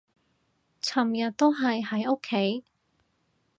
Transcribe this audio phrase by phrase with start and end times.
[0.81, 2.65] 尋日都係喺屋企